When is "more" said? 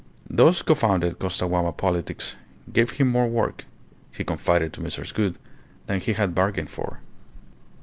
3.09-3.27